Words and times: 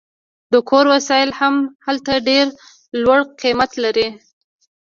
د 0.53 0.55
کور 0.69 0.85
وسایل 0.93 1.29
هم 1.39 1.55
هلته 1.85 2.11
ډیر 2.29 2.45
لوړ 3.01 3.19
قیمت 3.41 3.71
لري 3.83 4.07